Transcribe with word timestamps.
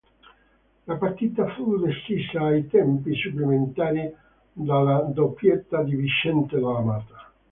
La 0.85 0.95
partita 0.95 1.47
fu 1.53 1.77
decisa 1.77 2.41
ai 2.45 2.65
tempi 2.65 3.13
supplementari 3.13 4.11
dalla 4.51 5.01
doppietta 5.01 5.83
di 5.83 5.95
Vicente 5.95 6.55
de 6.55 6.61
la 6.63 6.79
Mata. 6.79 7.31